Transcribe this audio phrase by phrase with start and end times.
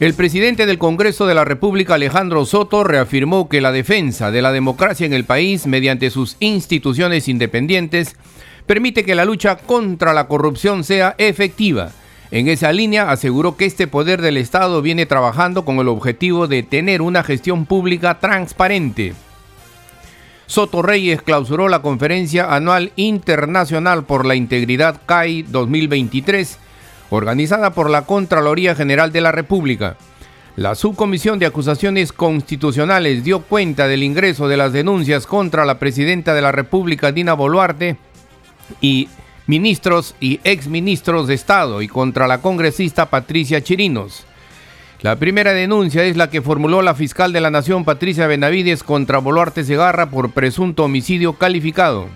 [0.00, 4.50] El presidente del Congreso de la República, Alejandro Soto, reafirmó que la defensa de la
[4.50, 8.16] democracia en el país mediante sus instituciones independientes
[8.64, 11.90] permite que la lucha contra la corrupción sea efectiva.
[12.30, 16.62] En esa línea aseguró que este poder del Estado viene trabajando con el objetivo de
[16.62, 19.12] tener una gestión pública transparente.
[20.46, 26.58] Soto Reyes clausuró la conferencia anual internacional por la integridad CAI 2023
[27.10, 29.96] organizada por la Contraloría General de la República.
[30.56, 36.34] La Subcomisión de Acusaciones Constitucionales dio cuenta del ingreso de las denuncias contra la Presidenta
[36.34, 37.96] de la República, Dina Boluarte,
[38.80, 39.08] y
[39.46, 44.24] ministros y exministros de Estado y contra la congresista Patricia Chirinos.
[45.02, 49.18] La primera denuncia es la que formuló la fiscal de la Nación, Patricia Benavides, contra
[49.18, 52.06] Boluarte Segarra por presunto homicidio calificado.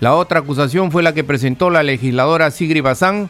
[0.00, 3.28] La otra acusación fue la que presentó la legisladora Sigri Bazán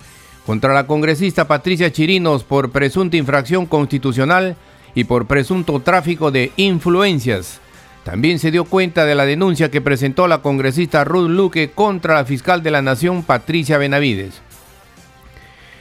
[0.50, 4.56] contra la congresista Patricia Chirinos por presunta infracción constitucional
[4.96, 7.60] y por presunto tráfico de influencias.
[8.02, 12.24] También se dio cuenta de la denuncia que presentó la congresista Ruth Luque contra la
[12.24, 14.42] fiscal de la Nación Patricia Benavides.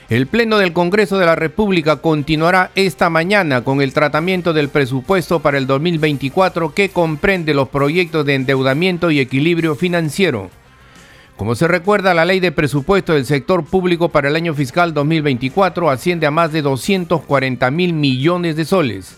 [0.08, 5.40] El Pleno del Congreso de la República continuará esta mañana con el tratamiento del presupuesto
[5.40, 10.48] para el 2024 que comprende los proyectos de endeudamiento y equilibrio financiero.
[11.40, 15.88] Como se recuerda, la ley de presupuesto del sector público para el año fiscal 2024
[15.88, 19.16] asciende a más de 240 mil millones de soles.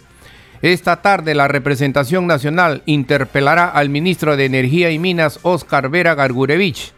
[0.63, 6.93] Esta tarde la representación nacional interpelará al ministro de Energía y Minas, Oscar Vera Gargurevich.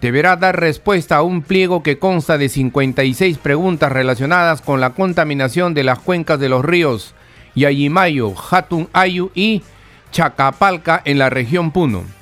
[0.00, 5.74] Deberá dar respuesta a un pliego que consta de 56 preguntas relacionadas con la contaminación
[5.74, 7.16] de las cuencas de los ríos
[7.56, 9.64] Yayimayo, Hatun Ayu y
[10.12, 12.19] Chacapalca en la región Puno.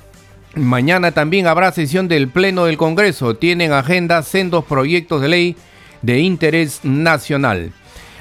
[0.55, 3.35] Mañana también habrá sesión del Pleno del Congreso.
[3.35, 5.55] Tienen agenda sendos proyectos de ley
[6.01, 7.71] de interés nacional.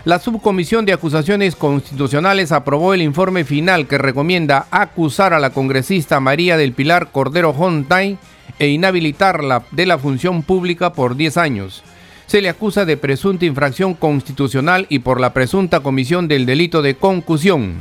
[0.04, 6.20] La Subcomisión de Acusaciones Constitucionales aprobó el informe final que recomienda acusar a la congresista
[6.20, 8.18] María del Pilar Cordero Hontay
[8.58, 11.82] e inhabilitarla de la función pública por 10 años.
[12.26, 16.94] Se le acusa de presunta infracción constitucional y por la presunta comisión del delito de
[16.94, 17.76] concusión.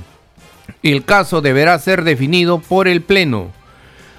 [0.84, 3.57] El caso deberá ser definido por el Pleno.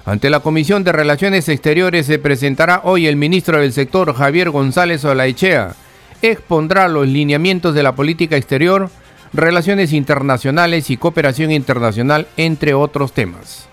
[0.05, 5.03] Ante la Comisión de Relaciones Exteriores se presentará hoy el ministro del sector Javier González
[5.05, 5.75] Olaechea.
[6.21, 8.89] Expondrá los lineamientos de la política exterior,
[9.33, 13.67] relaciones internacionales y cooperación internacional, entre otros temas.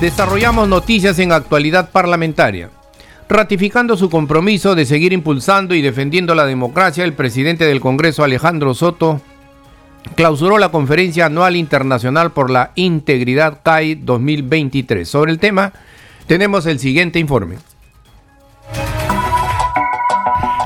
[0.00, 2.70] Desarrollamos noticias en actualidad parlamentaria.
[3.28, 8.72] Ratificando su compromiso de seguir impulsando y defendiendo la democracia, el presidente del Congreso, Alejandro
[8.72, 9.20] Soto,
[10.14, 15.06] clausuró la conferencia anual internacional por la integridad CAI 2023.
[15.06, 15.74] Sobre el tema,
[16.26, 17.56] tenemos el siguiente informe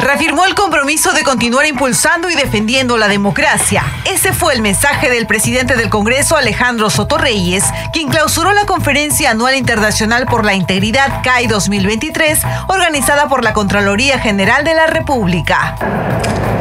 [0.03, 3.85] reafirmó el compromiso de continuar impulsando y defendiendo la democracia.
[4.05, 9.31] Ese fue el mensaje del presidente del Congreso, Alejandro Soto Reyes, quien clausuró la Conferencia
[9.31, 15.77] Anual Internacional por la Integridad CAI 2023, organizada por la Contraloría General de la República.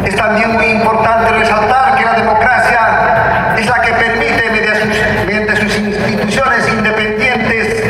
[0.05, 4.49] Es también muy importante resaltar que la democracia es la que permite,
[5.25, 7.83] mediante sus, instituciones independientes,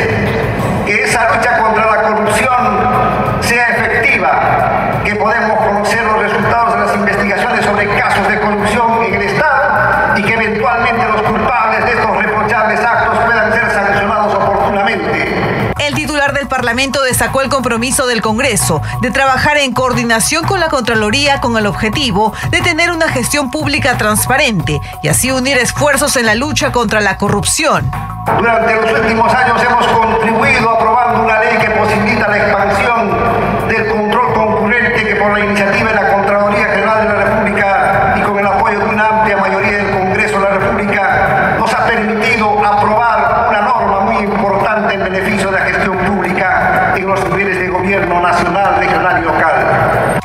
[0.86, 6.96] que esa lucha contra la corrupción sea efectiva que podemos conocer los resultados de las
[6.96, 12.18] investigaciones sobre casos de corrupción en el Estado y que eventualmente los culpables de estos
[12.18, 15.72] reprochables actos puedan ser sancionados oportunamente.
[15.80, 20.68] El titular del Parlamento destacó el compromiso del Congreso de trabajar en coordinación con la
[20.68, 26.26] Contraloría con el objetivo de tener una gestión pública transparente y así unir esfuerzos en
[26.26, 27.90] la lucha contra la corrupción.
[28.38, 34.34] Durante los últimos años hemos contribuido aprobando una ley que posibilita la expansión del control
[34.34, 38.46] concurrente que por la iniciativa de la Contraloría General de la República y con el
[38.46, 43.62] apoyo de una amplia mayoría del Congreso de la República nos ha permitido aprobar una
[43.62, 48.76] norma muy importante en beneficio de la gestión pública en los niveles de gobierno nacional,
[48.78, 50.20] regional y local.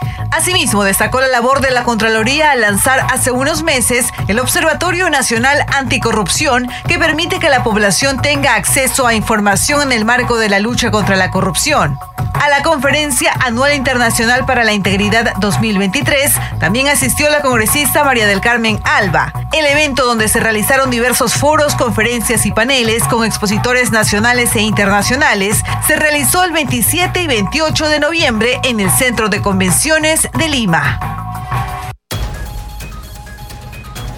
[0.77, 5.65] Asimismo, destacó la labor de la Contraloría al lanzar hace unos meses el Observatorio Nacional
[5.75, 10.59] Anticorrupción, que permite que la población tenga acceso a información en el marco de la
[10.59, 11.99] lucha contra la corrupción.
[12.35, 18.43] A la conferencia anual internacional para la integridad 2023 también asistió la congresista María del
[18.43, 19.33] Carmen Alba.
[19.57, 25.63] El evento donde se realizaron diversos foros, conferencias y paneles con expositores nacionales e internacionales
[25.87, 31.33] se realizó el 27 y 28 de noviembre en el Centro de Convenciones de Lima.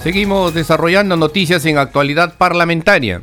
[0.02, 3.22] Seguimos desarrollando noticias en actualidad parlamentaria.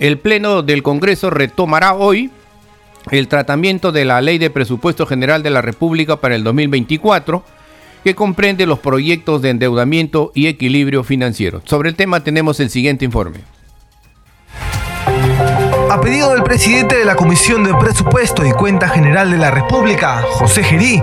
[0.00, 2.32] El Pleno del Congreso retomará hoy
[3.12, 7.44] el tratamiento de la Ley de Presupuesto General de la República para el 2024,
[8.02, 11.62] que comprende los proyectos de endeudamiento y equilibrio financiero.
[11.64, 13.40] Sobre el tema tenemos el siguiente informe.
[15.90, 20.22] A pedido del presidente de la Comisión de Presupuesto y Cuenta General de la República,
[20.34, 21.02] José Gerí,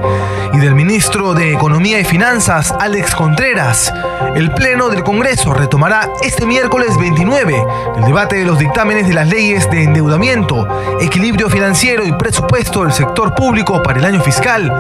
[0.54, 3.92] y del ministro de Economía y Finanzas, Alex Contreras,
[4.34, 7.66] el Pleno del Congreso retomará este miércoles 29
[7.98, 10.66] el debate de los dictámenes de las leyes de endeudamiento,
[11.02, 14.72] equilibrio financiero y presupuesto del sector público para el año fiscal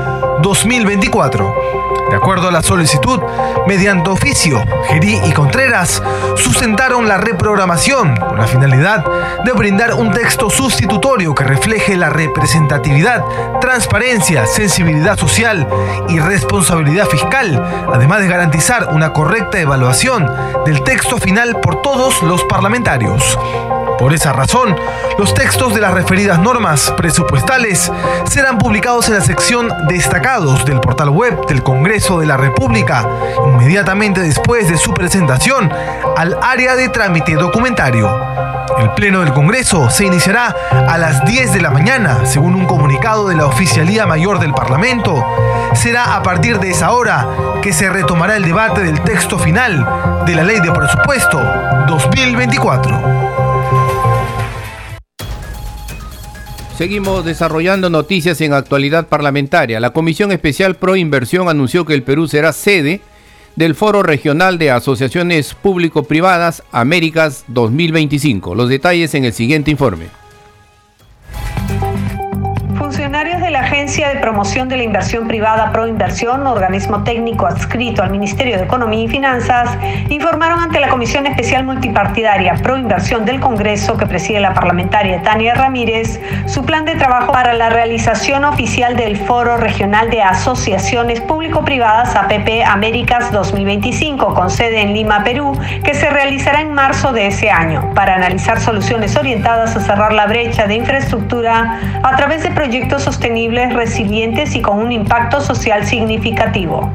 [0.41, 1.77] 2024.
[2.09, 3.19] De acuerdo a la solicitud,
[3.67, 6.01] mediante oficio, Gerí y Contreras
[6.37, 9.03] sustentaron la reprogramación con la finalidad
[9.43, 13.23] de brindar un texto sustitutorio que refleje la representatividad,
[13.59, 15.67] transparencia, sensibilidad social
[16.07, 17.61] y responsabilidad fiscal,
[17.91, 20.27] además de garantizar una correcta evaluación
[20.65, 23.37] del texto final por todos los parlamentarios.
[23.97, 24.75] Por esa razón,
[25.17, 27.91] los textos de las referidas normas presupuestales
[28.29, 33.07] serán publicados en la sección Destacados del portal web del Congreso de la República,
[33.45, 35.71] inmediatamente después de su presentación
[36.15, 38.09] al área de trámite documentario.
[38.77, 40.55] El Pleno del Congreso se iniciará
[40.87, 45.25] a las 10 de la mañana, según un comunicado de la Oficialía Mayor del Parlamento.
[45.73, 47.27] Será a partir de esa hora
[47.63, 51.41] que se retomará el debate del texto final de la Ley de Presupuesto
[51.87, 53.36] 2024.
[56.77, 59.79] Seguimos desarrollando noticias en actualidad parlamentaria.
[59.79, 63.01] La Comisión Especial Pro Inversión anunció que el Perú será sede
[63.55, 68.53] del Foro Regional de Asociaciones Público-Privadas Américas 2025.
[68.53, 70.05] Los detalles en el siguiente informe.
[73.47, 78.57] De la Agencia de Promoción de la Inversión Privada Proinversión, organismo técnico adscrito al Ministerio
[78.57, 79.69] de Economía y Finanzas,
[80.09, 86.19] informaron ante la Comisión Especial Multipartidaria Proinversión del Congreso que preside la parlamentaria Tania Ramírez
[86.45, 92.65] su plan de trabajo para la realización oficial del Foro Regional de Asociaciones Público-Privadas APP
[92.65, 97.93] Américas 2025 con sede en Lima, Perú, que se realizará en marzo de ese año.
[97.95, 103.07] Para analizar soluciones orientadas a cerrar la brecha de infraestructura a través de proyectos proyectos
[103.37, 106.91] sostenibles, resilientes y con un impacto social significativo.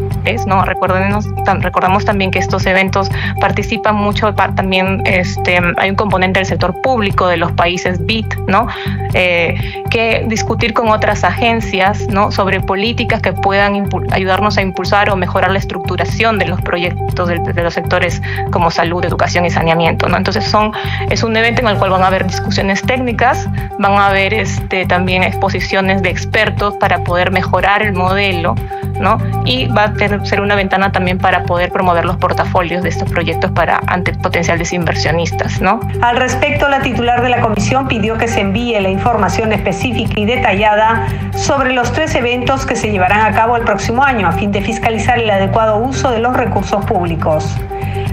[0.46, 0.64] ¿no?
[0.64, 3.08] Recordamos también que estos eventos
[3.40, 8.66] participan mucho también, este, hay un componente del sector público de los países BIT, ¿no?
[9.14, 12.30] Eh, que discutir con otras agencias ¿no?
[12.32, 17.38] sobre políticas que puedan ayudarnos a impulsar o mejorar la estructuración de los proyectos de,
[17.38, 20.08] de, los sectores como salud, educación y saneamiento.
[20.08, 20.16] ¿no?
[20.16, 20.72] Entonces son,
[21.10, 23.48] es un evento en el cual van a haber discusiones técnicas,
[23.78, 26.31] van a haber este, también exposiciones de expertos
[26.78, 28.54] para poder mejorar el modelo,
[29.00, 29.18] ¿no?
[29.44, 33.50] Y va a ser una ventana también para poder promover los portafolios de estos proyectos
[33.50, 35.80] para ante potenciales inversionistas, ¿no?
[36.00, 40.24] Al respecto, la titular de la comisión pidió que se envíe la información específica y
[40.24, 44.52] detallada sobre los tres eventos que se llevarán a cabo el próximo año a fin
[44.52, 47.56] de fiscalizar el adecuado uso de los recursos públicos.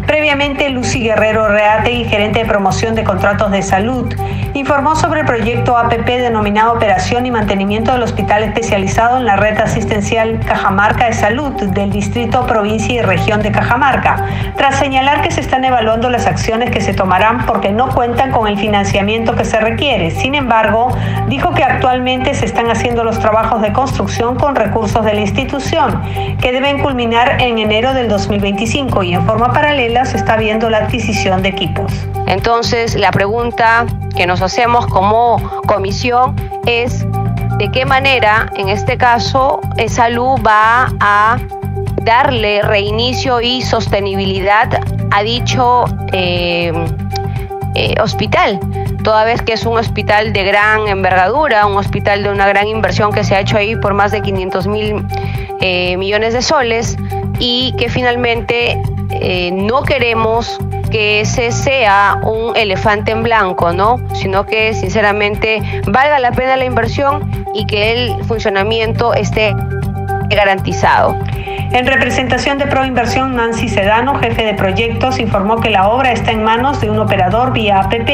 [0.10, 4.12] Previamente, Lucy Guerrero Reate, gerente de promoción de contratos de salud,
[4.56, 9.60] informó sobre el proyecto APP denominado Operación y Mantenimiento del Hospital Especializado en la Red
[9.60, 14.26] Asistencial Cajamarca de Salud del Distrito, Provincia y Región de Cajamarca,
[14.58, 18.48] tras señalar que se están evaluando las acciones que se tomarán porque no cuentan con
[18.48, 20.10] el financiamiento que se requiere.
[20.10, 20.90] Sin embargo,
[21.28, 26.02] dijo que actualmente se están haciendo los trabajos de construcción con recursos de la institución,
[26.42, 30.80] que deben culminar en enero del 2025 y en forma paralela se está viendo la
[30.80, 31.92] adquisición de equipos.
[32.28, 35.38] Entonces, la pregunta que nos hacemos como
[35.68, 37.06] comisión es
[37.58, 41.38] de qué manera, en este caso, Salud va a
[42.04, 46.72] darle reinicio y sostenibilidad a dicho eh,
[47.76, 48.60] eh, hospital,
[49.04, 53.12] toda vez que es un hospital de gran envergadura, un hospital de una gran inversión
[53.12, 55.06] que se ha hecho ahí por más de 500 mil
[55.62, 56.98] eh, millones de soles
[57.40, 58.82] y que finalmente
[59.52, 60.60] no queremos
[60.92, 64.00] que ese sea un elefante en blanco, ¿no?
[64.14, 69.56] Sino que sinceramente valga la pena la inversión y que el funcionamiento esté
[70.30, 71.18] garantizado.
[71.72, 76.44] En representación de Proinversión, Nancy Sedano, jefe de proyectos, informó que la obra está en
[76.44, 78.10] manos de un operador vía APP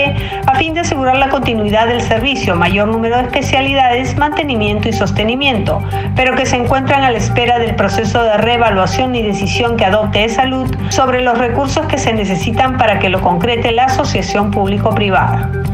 [0.46, 5.82] a fin de asegurar la continuidad del servicio, mayor número de especialidades, mantenimiento y sostenimiento,
[6.18, 10.28] pero que se encuentran a la espera del proceso de reevaluación y decisión que adopte
[10.28, 15.65] salud sobre los recursos que se necesitan para que lo concrete la asociación público-privada.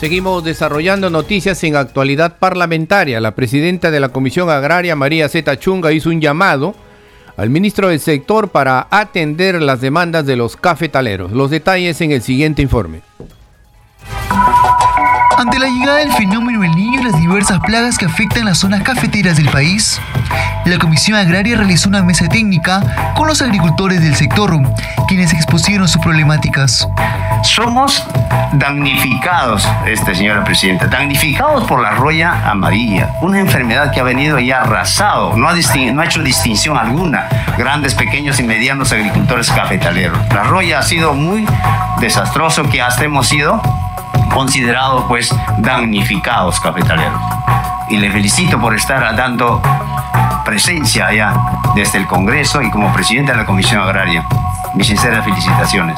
[0.00, 3.20] Seguimos desarrollando noticias en actualidad parlamentaria.
[3.20, 6.74] La presidenta de la Comisión Agraria, María Zeta Chunga, hizo un llamado
[7.36, 11.32] al ministro del sector para atender las demandas de los cafetaleros.
[11.32, 13.02] Los detalles en el siguiente informe.
[15.40, 18.82] Ante la llegada del fenómeno El Niño y las diversas plagas que afectan las zonas
[18.82, 19.98] cafeteras del país,
[20.66, 24.60] la Comisión Agraria realizó una mesa técnica con los agricultores del sector,
[25.08, 26.86] quienes expusieron sus problemáticas.
[27.42, 28.06] Somos
[28.52, 34.52] damnificados, este señora presidenta, damnificados por la roya amarilla, una enfermedad que ha venido y
[34.52, 40.18] ha arrasado, no ha, no ha hecho distinción alguna, grandes, pequeños y medianos agricultores cafetaleros.
[40.34, 41.46] La roya ha sido muy
[41.98, 43.62] desastroso que hasta hemos sido
[44.32, 47.20] considerados pues damnificados cafetaleros.
[47.88, 49.60] Y le felicito por estar dando
[50.44, 51.34] presencia allá
[51.74, 54.24] desde el Congreso y como presidente de la Comisión Agraria.
[54.74, 55.96] Mis sinceras felicitaciones.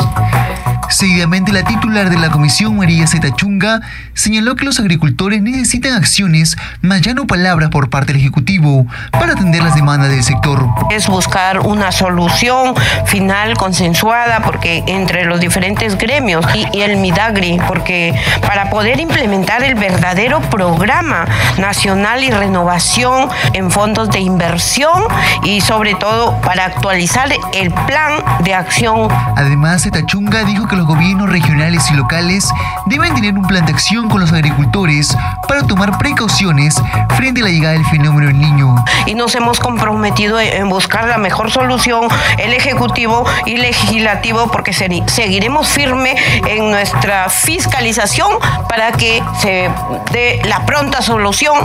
[0.93, 3.81] Seguidamente, la titular de la comisión, María Zeta Chunga,
[4.13, 9.33] señaló que los agricultores necesitan acciones, más ya no palabras por parte del Ejecutivo, para
[9.33, 10.69] atender las demandas del sector.
[10.91, 12.75] Es buscar una solución
[13.07, 18.15] final consensuada porque entre los diferentes gremios y, y el Midagri, porque
[18.47, 21.25] para poder implementar el verdadero programa
[21.57, 25.05] nacional y renovación en fondos de inversión
[25.43, 29.09] y sobre todo para actualizar el plan de acción.
[29.37, 32.49] Además, Zeta Chunga dijo que los gobiernos regionales y locales
[32.87, 35.17] deben tener un plan de acción con los agricultores
[35.49, 36.81] para tomar precauciones
[37.17, 38.75] frente a la llegada del fenómeno del niño.
[39.07, 42.09] Y nos hemos comprometido en buscar la mejor solución,
[42.39, 46.15] el Ejecutivo y Legislativo, porque seguiremos firme
[46.49, 48.31] en nuestra fiscalización
[48.69, 49.71] para que se
[50.13, 51.57] dé la pronta solución.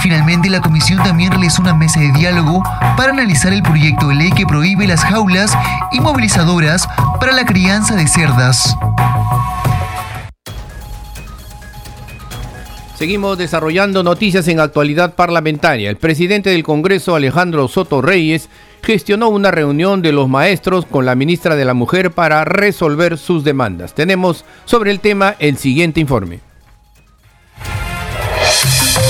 [0.00, 2.62] Finalmente, la comisión también realizó una mesa de diálogo
[2.96, 5.52] para analizar el proyecto de ley que prohíbe las jaulas
[5.92, 8.49] inmovilizadoras para la crianza de cerdas.
[12.96, 15.88] Seguimos desarrollando noticias en actualidad parlamentaria.
[15.88, 18.50] El presidente del Congreso, Alejandro Soto Reyes,
[18.82, 23.42] gestionó una reunión de los maestros con la ministra de la Mujer para resolver sus
[23.42, 23.94] demandas.
[23.94, 26.49] Tenemos sobre el tema el siguiente informe.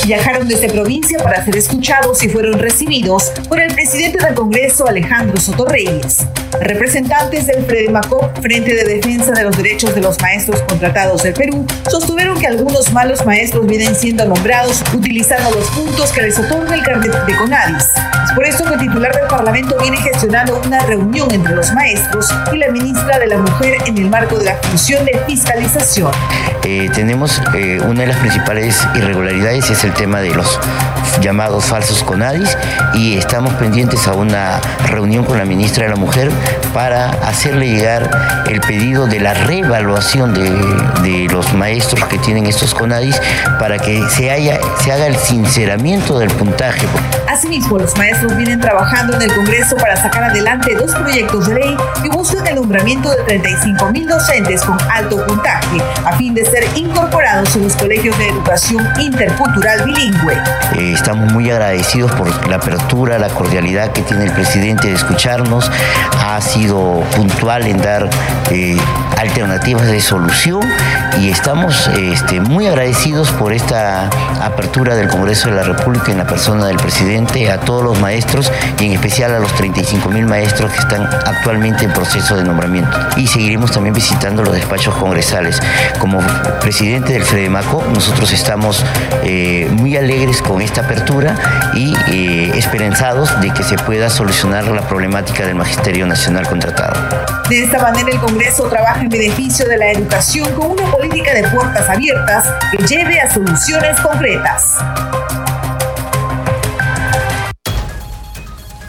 [0.04, 5.38] Viajaron desde provincia para ser escuchados y fueron recibidos por el presidente del Congreso, Alejandro
[5.38, 6.26] Soto Reyes.
[6.60, 11.66] Representantes del FREDEMACOP, Frente de Defensa de los Derechos de los Maestros Contratados del Perú,
[11.88, 16.82] sostuvieron que algunos malos maestros vienen siendo nombrados utilizando los puntos que les otorga el
[16.82, 17.86] carnet de CONADIS.
[18.34, 22.58] Por esto que el titular del Parlamento viene gestionando una reunión entre los maestros y
[22.58, 26.12] la ministra de la Mujer en el marco de la función de fiscalización.
[26.64, 30.58] Eh, tenemos eh, una de las principales irregularidades es el tema de los
[31.20, 32.56] llamados falsos CONADIS
[32.94, 36.30] y estamos pendientes a una reunión con la ministra de la Mujer
[36.72, 38.10] para hacerle llegar
[38.48, 40.50] el pedido de la reevaluación de,
[41.02, 43.20] de los maestros que tienen estos CONADIS
[43.58, 46.86] para que se, haya, se haga el sinceramiento del puntaje.
[47.28, 51.76] Asimismo, los maestros vienen trabajando en el Congreso para sacar adelante dos proyectos de ley
[52.02, 56.64] que buscan el nombramiento de 35 mil docentes con alto puntaje a fin de ser
[56.76, 60.34] incorporados en los colegios de educación intercultural bilingüe.
[60.76, 65.70] Eh, estamos muy agradecidos por la apertura, la cordialidad que tiene el presidente de escucharnos.
[66.18, 68.08] Ha sido puntual en dar
[68.50, 68.76] eh,
[69.18, 70.60] alternativas de solución
[71.18, 74.08] y estamos este, muy agradecidos por esta
[74.42, 78.50] apertura del Congreso de la República en la persona del presidente, a todos los maestros
[78.78, 82.96] y en especial a los 35 mil maestros que están actualmente en proceso de nombramiento.
[83.16, 85.60] Y seguiremos también visitando los despachos congresales.
[85.98, 86.20] Como
[86.60, 88.84] presidente del FREDEMACO, nosotros estamos
[89.22, 91.34] eh, muy alegres con esta apertura
[91.74, 97.29] y eh, esperanzados de que se pueda solucionar la problemática del Magisterio Nacional contratado.
[97.50, 101.42] De esta manera el Congreso trabaja en beneficio de la educación con una política de
[101.48, 104.78] puertas abiertas que lleve a soluciones concretas.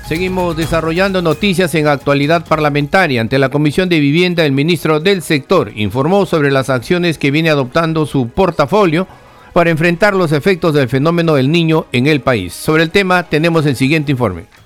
[0.07, 3.21] Seguimos desarrollando noticias en actualidad parlamentaria.
[3.21, 7.49] Ante la Comisión de Vivienda, el ministro del sector informó sobre las acciones que viene
[7.49, 9.07] adoptando su portafolio
[9.53, 12.53] para enfrentar los efectos del fenómeno del niño en el país.
[12.53, 14.60] Sobre el tema tenemos el siguiente informe.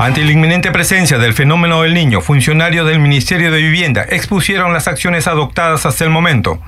[0.00, 4.88] Ante la inminente presencia del fenómeno del niño, funcionarios del Ministerio de Vivienda expusieron las
[4.88, 6.58] acciones adoptadas hasta el momento.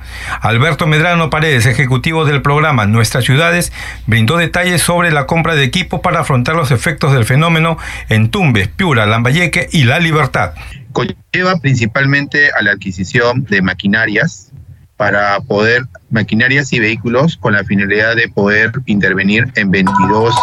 [0.41, 3.73] Alberto Medrano Paredes, ejecutivo del programa Nuestras Ciudades,
[4.05, 8.67] brindó detalles sobre la compra de equipos para afrontar los efectos del fenómeno en Tumbes,
[8.67, 10.53] Piura, Lambayeque y La Libertad.
[10.91, 14.51] Conlleva principalmente a la adquisición de maquinarias
[14.97, 20.35] para poder, maquinarias y vehículos con la finalidad de poder intervenir en 22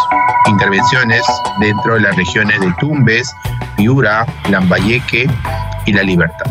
[0.47, 1.21] intervenciones
[1.59, 3.33] dentro de las regiones de Tumbes,
[3.77, 5.29] Piura, Lambayeque
[5.85, 6.45] y La Libertad.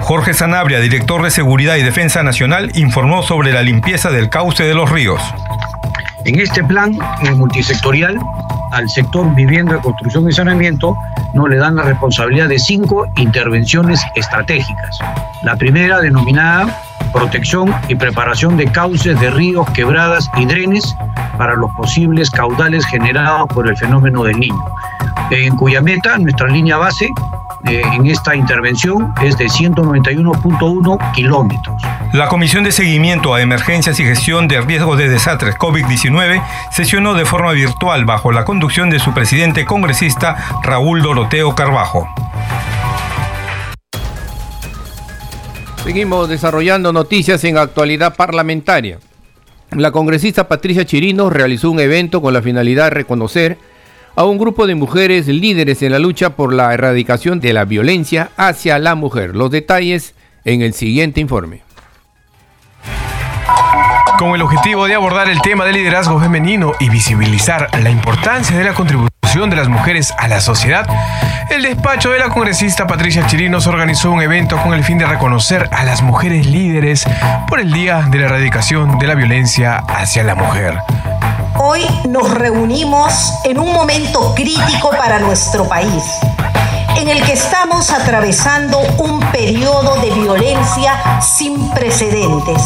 [0.00, 4.74] Jorge Sanabria, director de Seguridad y Defensa Nacional, informó sobre la limpieza del cauce de
[4.74, 5.20] los ríos.
[6.26, 8.18] En este plan eh, multisectorial,
[8.72, 10.96] al sector vivienda, construcción y saneamiento,
[11.34, 14.98] no le dan la responsabilidad de cinco intervenciones estratégicas.
[15.44, 16.85] La primera, denominada
[17.16, 20.94] protección y preparación de cauces de ríos, quebradas y drenes
[21.38, 24.64] para los posibles caudales generados por el fenómeno del niño,
[25.30, 27.10] en cuya meta, nuestra línea base,
[27.64, 31.82] eh, en esta intervención es de 191.1 kilómetros.
[32.12, 37.24] La Comisión de Seguimiento a Emergencias y Gestión de Riesgos de Desastres COVID-19 sesionó de
[37.24, 42.06] forma virtual bajo la conducción de su presidente congresista Raúl Doroteo Carbajo.
[45.86, 48.98] Seguimos desarrollando noticias en actualidad parlamentaria.
[49.70, 53.56] La congresista Patricia Chirino realizó un evento con la finalidad de reconocer
[54.16, 58.30] a un grupo de mujeres líderes en la lucha por la erradicación de la violencia
[58.36, 59.36] hacia la mujer.
[59.36, 61.62] Los detalles en el siguiente informe.
[64.18, 68.64] Con el objetivo de abordar el tema del liderazgo femenino y visibilizar la importancia de
[68.64, 70.86] la contribución de las mujeres a la sociedad,
[71.50, 75.68] el despacho de la congresista Patricia Chirinos organizó un evento con el fin de reconocer
[75.72, 77.04] a las mujeres líderes
[77.46, 80.78] por el Día de la Erradicación de la Violencia hacia la Mujer.
[81.58, 86.02] Hoy nos reunimos en un momento crítico para nuestro país,
[86.96, 92.62] en el que estamos atravesando un periodo de violencia sin precedentes,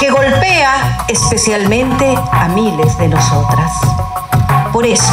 [0.00, 3.70] que golpea especialmente a miles de nosotras.
[4.72, 5.12] Por eso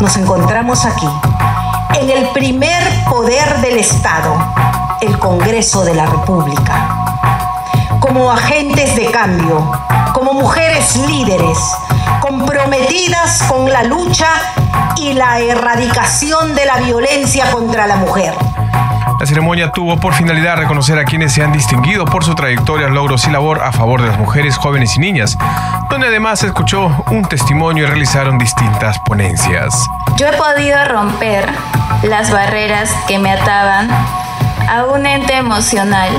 [0.00, 1.08] nos encontramos aquí,
[1.98, 4.36] en el primer poder del Estado,
[5.00, 7.04] el Congreso de la República,
[7.98, 9.68] como agentes de cambio,
[10.12, 11.58] como mujeres líderes,
[12.20, 14.28] comprometidas con la lucha
[14.96, 18.32] y la erradicación de la violencia contra la mujer.
[19.24, 23.26] La ceremonia tuvo por finalidad reconocer a quienes se han distinguido por su trayectoria, logros
[23.26, 25.38] y labor a favor de las mujeres, jóvenes y niñas,
[25.88, 29.74] donde además se escuchó un testimonio y realizaron distintas ponencias.
[30.18, 31.48] Yo he podido romper
[32.02, 33.88] las barreras que me ataban
[34.68, 36.10] a un ente emocional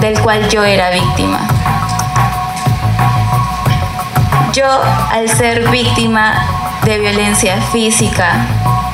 [0.00, 1.40] del cual yo era víctima.
[4.54, 4.66] Yo,
[5.12, 6.32] al ser víctima
[6.82, 8.46] de violencia física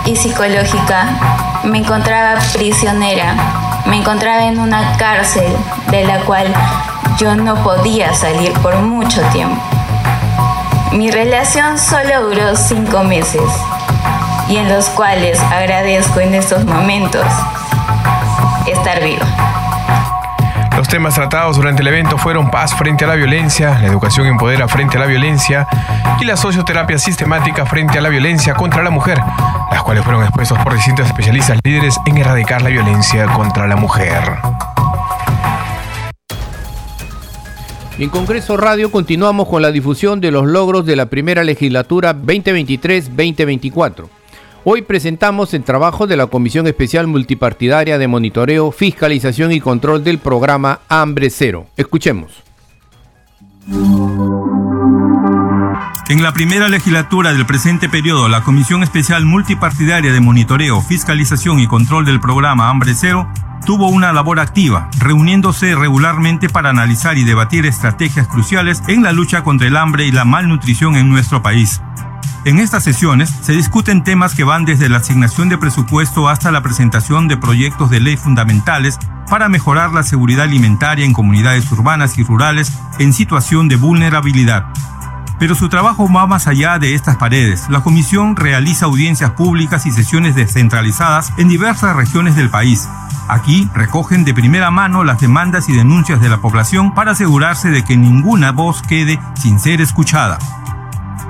[0.07, 1.32] y psicológica,
[1.65, 3.35] me encontraba prisionera,
[3.87, 5.53] me encontraba en una cárcel
[5.91, 6.53] de la cual
[7.19, 9.61] yo no podía salir por mucho tiempo.
[10.93, 13.43] Mi relación solo duró cinco meses
[14.49, 17.27] y en los cuales agradezco en estos momentos
[18.67, 19.62] estar viva.
[20.93, 24.99] Temas tratados durante el evento fueron paz frente a la violencia, la educación empodera frente
[24.99, 25.67] a la violencia
[26.21, 29.17] y la socioterapia sistemática frente a la violencia contra la mujer,
[29.71, 34.23] las cuales fueron expuestos por distintos especialistas líderes en erradicar la violencia contra la mujer.
[37.99, 44.22] En Congreso Radio continuamos con la difusión de los logros de la primera legislatura 2023-2024.
[44.65, 50.19] Hoy presentamos el trabajo de la Comisión Especial Multipartidaria de Monitoreo, Fiscalización y Control del
[50.19, 51.67] programa Hambre Cero.
[51.77, 52.45] Escuchemos.
[56.09, 61.67] En la primera legislatura del presente periodo, la Comisión Especial Multipartidaria de Monitoreo, Fiscalización y
[61.67, 63.29] Control del programa Hambre Cero
[63.65, 69.43] tuvo una labor activa, reuniéndose regularmente para analizar y debatir estrategias cruciales en la lucha
[69.43, 71.81] contra el hambre y la malnutrición en nuestro país.
[72.45, 76.61] En estas sesiones se discuten temas que van desde la asignación de presupuesto hasta la
[76.61, 78.99] presentación de proyectos de ley fundamentales
[79.31, 84.67] para mejorar la seguridad alimentaria en comunidades urbanas y rurales en situación de vulnerabilidad.
[85.43, 87.67] Pero su trabajo va más allá de estas paredes.
[87.69, 92.89] La comisión realiza audiencias públicas y sesiones descentralizadas en diversas regiones del país.
[93.27, 97.83] Aquí recogen de primera mano las demandas y denuncias de la población para asegurarse de
[97.83, 100.39] que ninguna voz quede sin ser escuchada.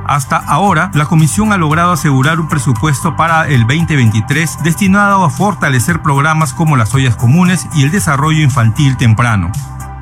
[0.07, 6.03] Hasta ahora, la Comisión ha logrado asegurar un presupuesto para el 2023 destinado a fortalecer
[6.03, 9.51] programas como las ollas comunes y el desarrollo infantil temprano.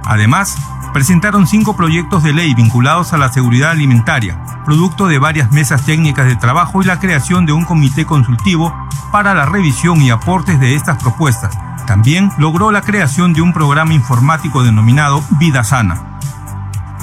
[0.05, 0.57] Además,
[0.92, 6.26] presentaron cinco proyectos de ley vinculados a la seguridad alimentaria, producto de varias mesas técnicas
[6.26, 8.74] de trabajo y la creación de un comité consultivo
[9.12, 11.57] para la revisión y aportes de estas propuestas.
[11.87, 16.18] También logró la creación de un programa informático denominado Vida Sana.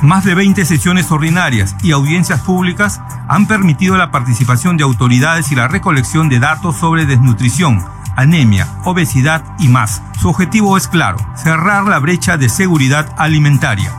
[0.02, 5.56] Más de 20 sesiones ordinarias y audiencias públicas han permitido la participación de autoridades y
[5.56, 7.84] la recolección de datos sobre desnutrición,
[8.17, 10.01] anemia, obesidad y más.
[10.19, 13.93] Su objetivo es claro, cerrar la brecha de seguridad alimentaria.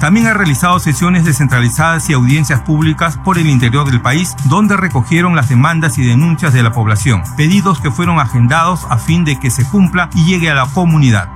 [0.00, 5.34] También ha realizado sesiones descentralizadas y audiencias públicas por el interior del país, donde recogieron
[5.36, 9.50] las demandas y denuncias de la población, pedidos que fueron agendados a fin de que
[9.50, 11.28] se cumpla y llegue a la comunidad.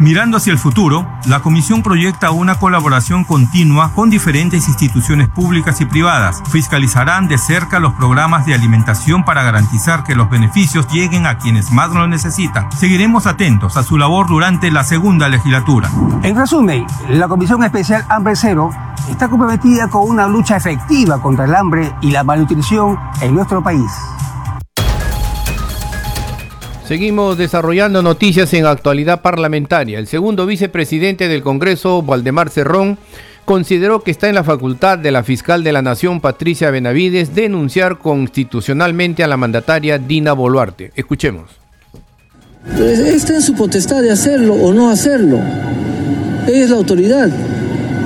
[0.00, 5.84] Mirando hacia el futuro, la Comisión proyecta una colaboración continua con diferentes instituciones públicas y
[5.84, 6.42] privadas.
[6.50, 11.70] Fiscalizarán de cerca los programas de alimentación para garantizar que los beneficios lleguen a quienes
[11.70, 12.72] más lo necesitan.
[12.72, 15.90] Seguiremos atentos a su labor durante la segunda legislatura.
[16.22, 18.70] En resumen, la Comisión Especial Hambre Cero
[19.10, 23.92] está comprometida con una lucha efectiva contra el hambre y la malnutrición en nuestro país.
[26.90, 30.00] Seguimos desarrollando noticias en actualidad parlamentaria.
[30.00, 32.98] El segundo vicepresidente del Congreso, Valdemar Cerrón,
[33.44, 37.98] consideró que está en la facultad de la fiscal de la Nación, Patricia Benavides, denunciar
[37.98, 40.90] constitucionalmente a la mandataria Dina Boluarte.
[40.96, 41.52] Escuchemos.
[42.76, 45.38] Está en su potestad de hacerlo o no hacerlo.
[46.48, 47.30] Es la autoridad.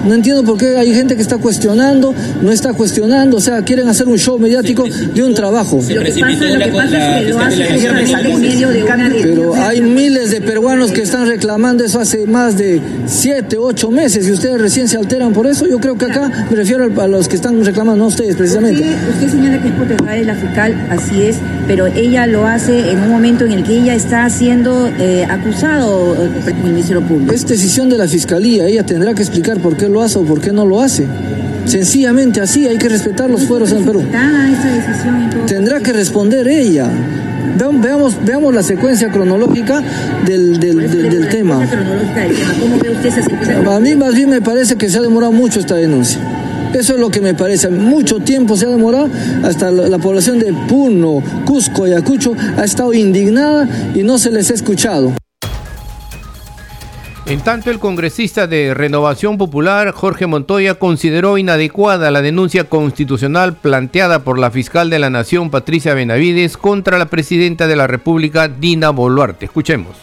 [0.06, 3.88] No entiendo por qué hay gente que está cuestionando, no está cuestionando, o sea, quieren
[3.88, 5.80] hacer un show mediático de un trabajo.
[5.86, 6.02] Pero
[9.54, 14.32] hay miles de peruanos que están reclamando eso hace más de siete, ocho meses y
[14.32, 15.66] ustedes recién se alteran por eso.
[15.66, 18.82] Yo creo que acá me refiero a los que están reclamando, no a ustedes precisamente.
[19.14, 21.36] Usted, señala que es potestad de la fiscal, así es,
[21.66, 26.14] pero ella lo hace en un momento en el que ella está siendo eh, acusado
[26.14, 27.32] por el Ministerio Público.
[27.32, 30.40] Es decisión de la fiscalía, ella tendrá que explicar por qué lo hace o por
[30.40, 31.06] qué no lo hace.
[31.66, 34.02] Sencillamente así, hay que respetar los fueros en Perú.
[35.46, 36.88] Tendrá que responder ella.
[37.56, 39.80] Veamos, veamos la secuencia cronológica
[40.26, 41.66] del, del, tema.
[43.70, 46.20] A mí más bien me parece que se ha demorado mucho esta denuncia.
[46.74, 47.68] Eso es lo que me parece.
[47.68, 49.08] Mucho tiempo se ha demorado.
[49.44, 54.50] Hasta la, la, población de Puno, Cusco, Ayacucho ha estado indignada y no se les
[54.50, 55.12] ha escuchado.
[57.26, 64.18] En tanto, el congresista de Renovación Popular, Jorge Montoya, consideró inadecuada la denuncia constitucional planteada
[64.18, 68.90] por la fiscal de la Nación, Patricia Benavides, contra la presidenta de la República, Dina
[68.90, 69.46] Boluarte.
[69.46, 69.96] Escuchemos.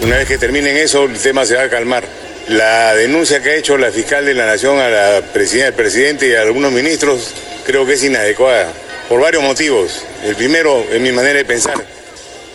[0.00, 2.04] Una vez que terminen eso, el tema se va a calmar.
[2.48, 6.28] La denuncia que ha hecho la fiscal de la Nación a la presidenta, al presidente
[6.28, 7.32] y a algunos ministros
[7.64, 8.70] creo que es inadecuada,
[9.08, 10.04] por varios motivos.
[10.22, 11.82] El primero, es mi manera de pensar,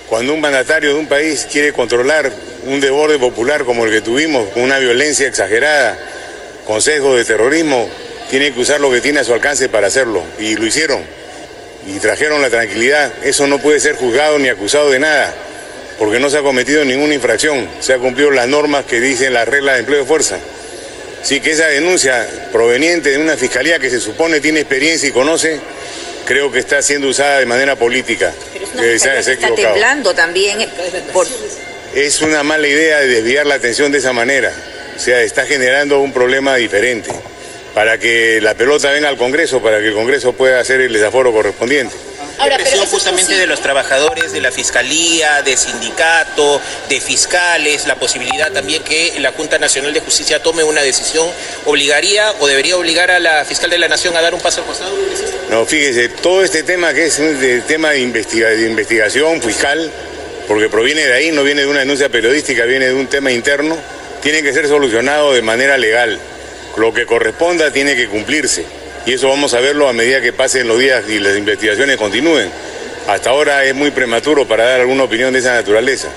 [0.10, 2.32] cuando un mandatario de un país quiere controlar
[2.66, 5.98] un desborde popular como el que tuvimos, con una violencia exagerada,
[6.66, 7.88] consejos de terrorismo,
[8.30, 10.24] tiene que usar lo que tiene a su alcance para hacerlo.
[10.40, 11.02] Y lo hicieron.
[11.88, 13.12] Y trajeron la tranquilidad.
[13.24, 15.34] Eso no puede ser juzgado ni acusado de nada,
[16.00, 17.70] porque no se ha cometido ninguna infracción.
[17.80, 20.40] Se ha cumplido las normas que dicen las reglas de empleo de fuerza.
[21.22, 25.60] Así que esa denuncia proveniente de una fiscalía que se supone tiene experiencia y conoce,
[26.30, 28.32] creo que está siendo usada de manera política.
[28.54, 30.70] Pero es una que está temblando también
[31.12, 31.26] por
[31.96, 34.54] es una mala idea desviar la atención de esa manera.
[34.96, 37.10] O sea, está generando un problema diferente
[37.74, 41.34] para que la pelota venga al Congreso, para que el Congreso pueda hacer el desaforo
[41.34, 41.96] correspondiente.
[42.40, 48.50] Ahora, presión justamente de los trabajadores, de la Fiscalía, de sindicato, de fiscales, la posibilidad
[48.52, 51.30] también que la Junta Nacional de Justicia tome una decisión,
[51.66, 54.68] ¿obligaría o debería obligar a la fiscal de la Nación a dar un paso al
[54.68, 54.96] costado?
[55.50, 59.92] No, fíjese, todo este tema que es un tema de, de investigación fiscal,
[60.48, 63.78] porque proviene de ahí, no viene de una denuncia periodística, viene de un tema interno,
[64.22, 66.18] tiene que ser solucionado de manera legal.
[66.78, 68.79] Lo que corresponda tiene que cumplirse.
[69.06, 72.50] Y eso vamos a verlo a medida que pasen los días y las investigaciones continúen.
[73.08, 76.10] Hasta ahora es muy prematuro para dar alguna opinión de esa naturaleza.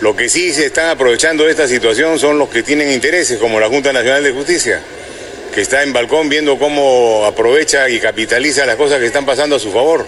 [0.00, 3.60] Lo que sí se están aprovechando de esta situación son los que tienen intereses, como
[3.60, 4.80] la Junta Nacional de Justicia,
[5.54, 9.60] que está en balcón viendo cómo aprovecha y capitaliza las cosas que están pasando a
[9.60, 10.06] su favor.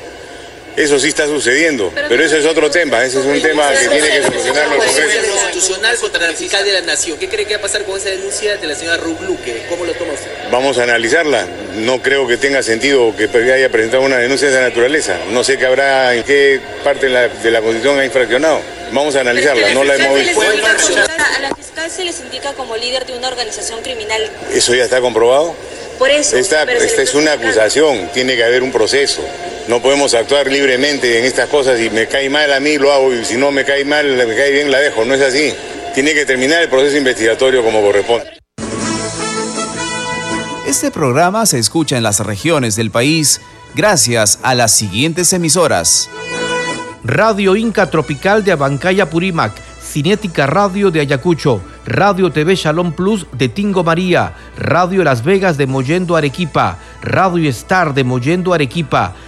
[0.76, 4.08] Eso sí está sucediendo, pero, eso es otro tema, ese es un tema que tiene
[4.08, 5.30] que solucionar el Congreso.
[5.30, 7.16] constitucional contra la fiscal de la Nación.
[7.16, 9.62] ¿Qué cree que va a pasar con esa denuncia de la señora Rubluque?
[9.68, 10.30] ¿Cómo lo toma usted?
[10.50, 11.46] Vamos a analizarla.
[11.76, 15.16] No creo que tenga sentido que haya presentado una denuncia de esa naturaleza.
[15.30, 18.60] No sé qué habrá, en qué parte de la, de la Constitución ha infraccionado.
[18.90, 20.40] Vamos a analizarla, no la hemos visto.
[20.40, 24.28] A la fiscal se les indica como líder de una organización criminal.
[24.52, 25.54] ¿Eso ya está comprobado?
[26.00, 26.36] Por eso.
[26.36, 29.24] Esta, esta es una acusación, tiene que haber un proceso.
[29.68, 31.78] No podemos actuar libremente en estas cosas.
[31.78, 33.14] Si me cae mal a mí, lo hago.
[33.14, 35.04] Y si no me cae mal, me cae bien, la dejo.
[35.04, 35.54] No es así.
[35.94, 38.26] tiene que terminar el proceso investigatorio como corresponde.
[40.66, 43.40] Este programa se escucha en las regiones del país
[43.74, 46.10] gracias a las siguientes emisoras.
[47.04, 53.48] Radio Inca Tropical de Abancaya Purímac, Cinética Radio de Ayacucho, Radio TV Shalom Plus de
[53.48, 59.14] Tingo María, Radio Las Vegas de Mollendo Arequipa, Radio Star de Mollendo Arequipa,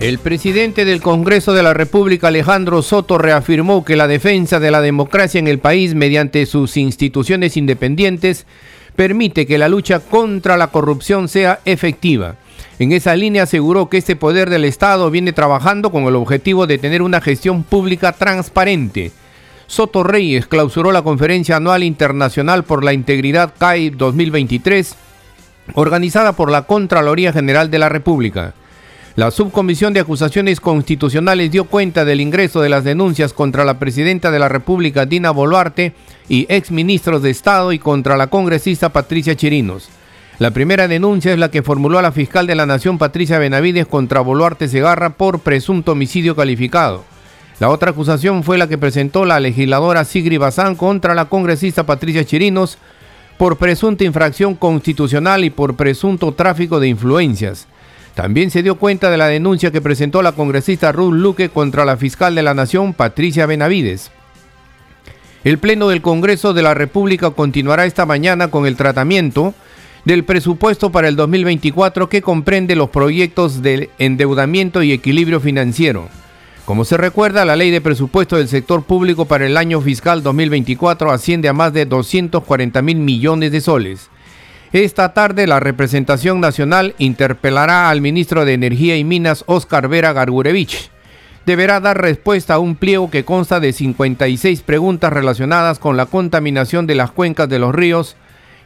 [0.00, 4.80] El presidente del Congreso de la República, Alejandro Soto, reafirmó que la defensa de la
[4.80, 8.46] democracia en el país mediante sus instituciones independientes
[8.94, 12.36] permite que la lucha contra la corrupción sea efectiva.
[12.78, 16.78] En esa línea aseguró que este poder del Estado viene trabajando con el objetivo de
[16.78, 19.10] tener una gestión pública transparente.
[19.66, 24.94] Soto Reyes clausuró la Conferencia Anual Internacional por la Integridad CAI 2023,
[25.74, 28.54] organizada por la Contraloría General de la República.
[29.18, 34.30] La Subcomisión de Acusaciones Constitucionales dio cuenta del ingreso de las denuncias contra la presidenta
[34.30, 35.92] de la República, Dina Boluarte,
[36.28, 39.88] y exministros de Estado y contra la congresista Patricia Chirinos.
[40.38, 44.20] La primera denuncia es la que formuló la fiscal de la Nación, Patricia Benavides, contra
[44.20, 47.02] Boluarte Segarra por presunto homicidio calificado.
[47.58, 52.24] La otra acusación fue la que presentó la legisladora Sigri Bazán contra la congresista Patricia
[52.24, 52.78] Chirinos
[53.36, 57.66] por presunta infracción constitucional y por presunto tráfico de influencias.
[58.18, 61.96] También se dio cuenta de la denuncia que presentó la congresista Ruth Luque contra la
[61.96, 64.10] fiscal de la Nación, Patricia Benavides.
[65.44, 69.54] El Pleno del Congreso de la República continuará esta mañana con el tratamiento
[70.04, 76.08] del presupuesto para el 2024 que comprende los proyectos de endeudamiento y equilibrio financiero.
[76.64, 81.12] Como se recuerda, la ley de presupuesto del sector público para el año fiscal 2024
[81.12, 84.10] asciende a más de 240 mil millones de soles.
[84.72, 90.90] Esta tarde la representación nacional interpelará al ministro de Energía y Minas, Oscar Vera Gargurevich.
[91.46, 96.86] Deberá dar respuesta a un pliego que consta de 56 preguntas relacionadas con la contaminación
[96.86, 98.16] de las cuencas de los ríos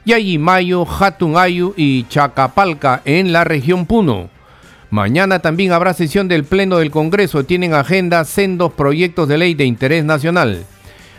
[0.04, 4.30] Yayimayo, Hatungayu y Chacapalca en la región Puno.
[4.90, 7.44] Mañana también habrá sesión del Pleno del Congreso.
[7.44, 10.66] Tienen agenda sendos proyectos de ley de interés nacional.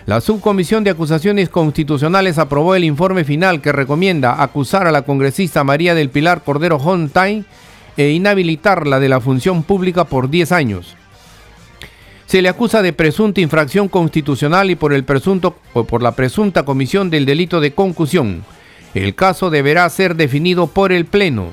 [0.05, 5.63] La Subcomisión de Acusaciones Constitucionales aprobó el informe final que recomienda acusar a la congresista
[5.63, 7.45] María del Pilar Cordero Hontay
[7.95, 10.97] e inhabilitarla de la función pública por 10 años.
[12.25, 16.63] Se le acusa de presunta infracción constitucional y por, el presunto, o por la presunta
[16.63, 18.43] comisión del delito de concusión.
[18.93, 21.51] El caso deberá ser definido por el Pleno.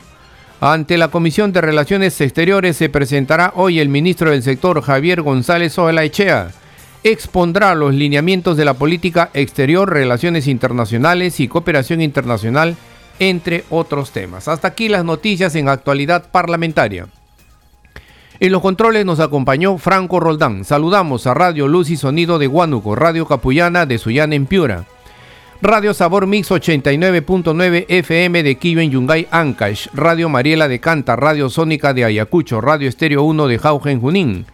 [0.60, 5.76] Ante la Comisión de Relaciones Exteriores se presentará hoy el ministro del sector Javier González
[5.78, 6.50] Echea
[7.04, 12.76] expondrá los lineamientos de la política exterior, relaciones internacionales y cooperación internacional,
[13.18, 14.48] entre otros temas.
[14.48, 17.06] Hasta aquí las noticias en actualidad parlamentaria.
[18.40, 20.64] En los controles nos acompañó Franco Roldán.
[20.64, 24.86] Saludamos a Radio Luz y Sonido de Huánuco, Radio Capullana de Suyana en Piura,
[25.60, 31.50] Radio Sabor Mix 89.9 FM de Quillo en Yungay, Ancash, Radio Mariela de Canta, Radio
[31.50, 34.46] Sónica de Ayacucho, Radio Estéreo 1 de Jauja Junín,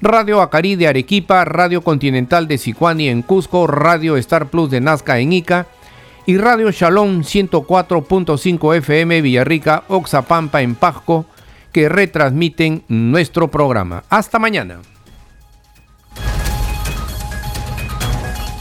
[0.00, 5.18] Radio Acari de Arequipa, Radio Continental de Sicuani en Cusco, Radio Star Plus de Nazca
[5.18, 5.66] en Ica
[6.26, 11.26] y Radio Shalom 104.5 FM Villarrica, Oxapampa en Pasco,
[11.72, 14.04] que retransmiten nuestro programa.
[14.08, 14.80] Hasta mañana.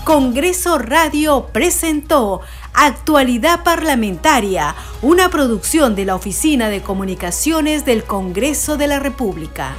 [0.03, 2.41] Congreso Radio presentó
[2.73, 9.75] Actualidad Parlamentaria, una producción de la Oficina de Comunicaciones del Congreso de la República.